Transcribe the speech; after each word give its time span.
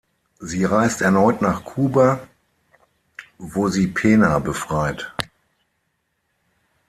Sie 0.39 0.65
reist 0.65 1.01
erneut 1.03 1.43
nach 1.43 1.63
Kuba, 1.63 2.27
wo 3.37 3.67
sie 3.67 3.85
Pena 3.85 4.39
befreit. 4.39 5.13